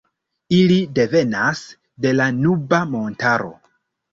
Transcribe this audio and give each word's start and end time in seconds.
Ili 0.59 0.77
devenas 0.99 1.61
de 2.07 2.15
la 2.17 2.27
Nuba-montaro. 2.41 3.53